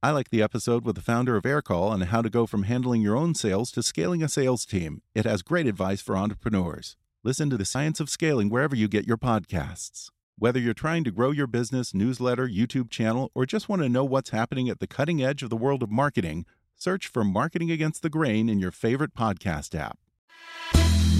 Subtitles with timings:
[0.00, 3.02] I like the episode with the founder of Aircall on how to go from handling
[3.02, 5.02] your own sales to scaling a sales team.
[5.12, 6.96] It has great advice for entrepreneurs.
[7.24, 10.10] Listen to the science of scaling wherever you get your podcasts.
[10.38, 14.04] Whether you're trying to grow your business, newsletter, YouTube channel, or just want to know
[14.04, 16.46] what's happening at the cutting edge of the world of marketing,
[16.76, 19.98] search for Marketing Against the Grain in your favorite podcast app.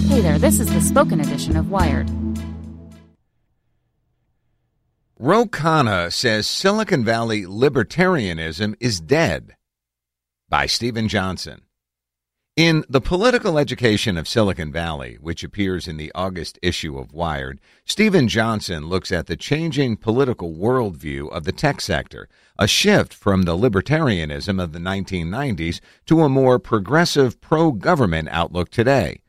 [0.07, 2.09] Hey there, this is the spoken edition of Wired.
[5.21, 9.57] Ro Khanna says Silicon Valley libertarianism is dead.
[10.47, 11.63] By Steven Johnson.
[12.55, 17.59] In The Political Education of Silicon Valley, which appears in the August issue of Wired,
[17.83, 23.41] Steven Johnson looks at the changing political worldview of the tech sector, a shift from
[23.41, 29.19] the libertarianism of the 1990s to a more progressive pro government outlook today.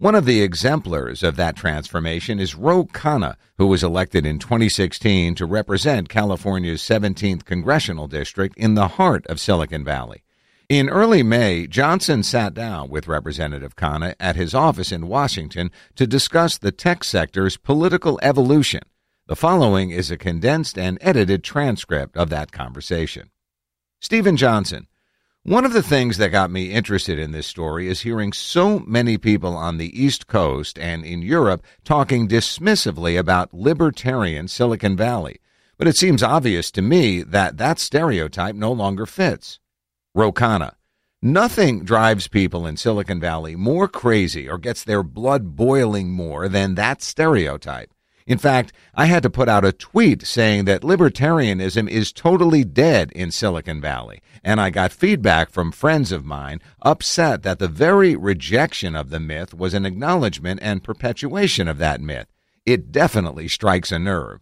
[0.00, 5.34] One of the exemplars of that transformation is Ro Khanna, who was elected in 2016
[5.34, 10.24] to represent California's 17th congressional district in the heart of Silicon Valley.
[10.70, 16.06] In early May, Johnson sat down with Representative Khanna at his office in Washington to
[16.06, 18.84] discuss the tech sector's political evolution.
[19.26, 23.28] The following is a condensed and edited transcript of that conversation.
[24.00, 24.86] Steven Johnson.
[25.44, 29.16] One of the things that got me interested in this story is hearing so many
[29.16, 35.40] people on the East Coast and in Europe talking dismissively about libertarian Silicon Valley.
[35.78, 39.60] But it seems obvious to me that that stereotype no longer fits.
[40.14, 40.74] Ro Khanna.
[41.22, 46.74] Nothing drives people in Silicon Valley more crazy or gets their blood boiling more than
[46.74, 47.94] that stereotype.
[48.30, 53.10] In fact, I had to put out a tweet saying that libertarianism is totally dead
[53.10, 58.14] in Silicon Valley, and I got feedback from friends of mine upset that the very
[58.14, 62.28] rejection of the myth was an acknowledgement and perpetuation of that myth.
[62.64, 64.38] It definitely strikes a nerve.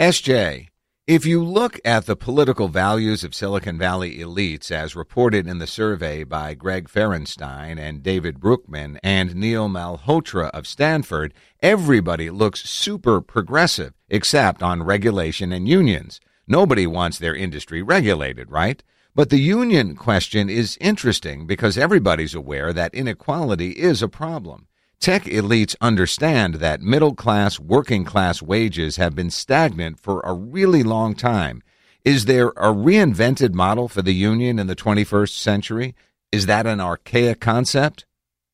[0.00, 0.68] SJ,
[1.08, 5.66] if you look at the political values of Silicon Valley elites as reported in the
[5.66, 11.32] survey by Greg Ferenstein and David Broockman and Neil Malhotra of Stanford,
[11.62, 16.20] everybody looks super progressive except on regulation and unions.
[16.46, 18.82] Nobody wants their industry regulated, right?
[19.14, 24.66] But the union question is interesting because everybody's aware that inequality is a problem.
[25.00, 30.82] Tech elites understand that middle class, working class wages have been stagnant for a really
[30.82, 31.62] long time.
[32.04, 35.94] Is there a reinvented model for the union in the 21st century?
[36.32, 38.06] Is that an archaic concept?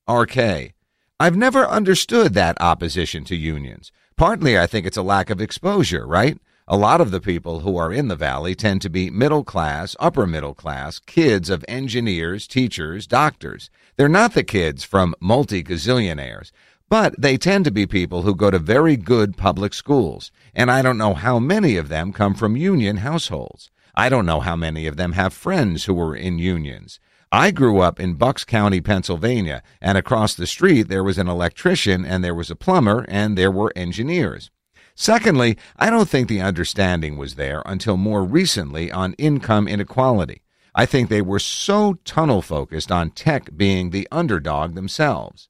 [0.08, 0.74] RK.
[1.18, 3.90] I've never understood that opposition to unions.
[4.16, 6.36] Partly, I think it's a lack of exposure, right?
[6.66, 9.94] A lot of the people who are in the valley tend to be middle class,
[10.00, 13.68] upper middle class, kids of engineers, teachers, doctors.
[13.96, 16.52] They're not the kids from multi gazillionaires,
[16.88, 20.32] but they tend to be people who go to very good public schools.
[20.54, 23.70] And I don't know how many of them come from union households.
[23.94, 26.98] I don't know how many of them have friends who were in unions.
[27.30, 32.06] I grew up in Bucks County, Pennsylvania, and across the street there was an electrician
[32.06, 34.50] and there was a plumber and there were engineers.
[34.94, 40.42] Secondly, I don't think the understanding was there until more recently on income inequality.
[40.74, 45.48] I think they were so tunnel focused on tech being the underdog themselves.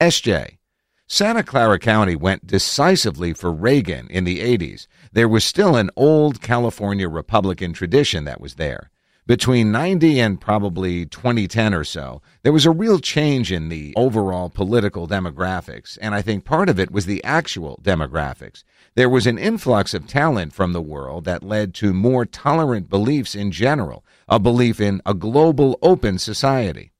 [0.00, 0.58] SJ.
[1.06, 4.86] Santa Clara County went decisively for Reagan in the 80s.
[5.12, 8.90] There was still an old California Republican tradition that was there
[9.28, 14.48] between 90 and probably 2010 or so, there was a real change in the overall
[14.48, 15.98] political demographics.
[16.00, 18.64] And I think part of it was the actual demographics.
[18.94, 23.34] There was an influx of talent from the world that led to more tolerant beliefs
[23.34, 26.92] in general, a belief in a global open society.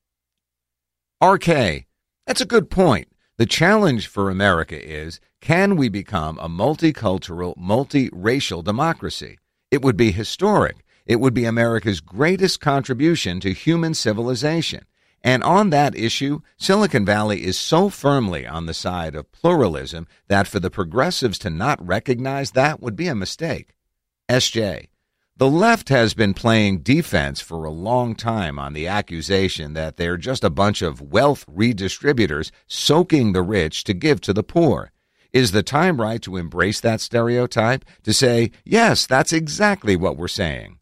[1.25, 1.87] RK,
[2.27, 3.09] that's a good point.
[3.39, 9.39] The challenge for America is can we become a multicultural, multiracial democracy?
[9.71, 14.85] It would be historic it would be America's greatest contribution to human civilization.
[15.25, 20.47] And on that issue, Silicon Valley is so firmly on the side of pluralism that
[20.47, 23.75] for the progressives to not recognize that would be a mistake.
[24.29, 24.89] SJ.
[25.39, 30.17] The left has been playing defense for a long time on the accusation that they're
[30.17, 34.93] just a bunch of wealth redistributors soaking the rich to give to the poor.
[35.33, 37.85] Is the time right to embrace that stereotype?
[38.03, 40.79] To say, yes, that's exactly what we're saying?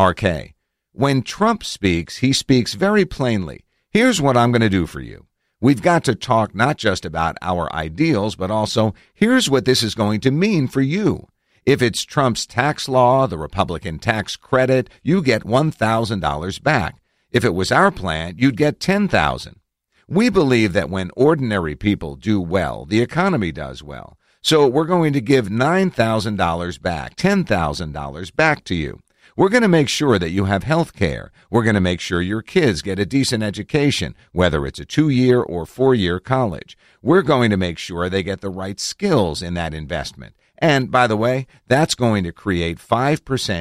[0.00, 0.54] RK.
[0.92, 3.64] When Trump speaks, he speaks very plainly.
[3.90, 5.26] Here's what I'm going to do for you.
[5.60, 9.94] We've got to talk not just about our ideals, but also here's what this is
[9.94, 11.28] going to mean for you.
[11.64, 16.96] If it's Trump's tax law, the Republican tax credit, you get $1,000 back.
[17.30, 19.60] If it was our plan, you'd get 10,000.
[20.08, 24.18] We believe that when ordinary people do well, the economy does well.
[24.40, 28.98] So we're going to give $9,000 back, $10,000 back to you.
[29.36, 31.32] We're going to make sure that you have health care.
[31.50, 35.08] We're going to make sure your kids get a decent education, whether it's a two
[35.08, 36.76] year or four year college.
[37.00, 40.34] We're going to make sure they get the right skills in that investment.
[40.58, 43.20] And by the way, that's going to create 5%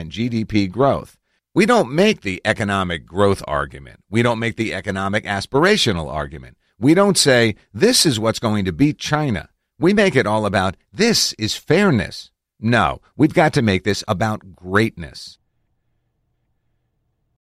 [0.10, 1.18] GDP growth.
[1.54, 4.04] We don't make the economic growth argument.
[4.10, 6.58] We don't make the economic aspirational argument.
[6.80, 9.50] We don't say, this is what's going to beat China.
[9.80, 12.30] We make it all about, this is fairness.
[12.60, 15.40] No, we've got to make this about greatness.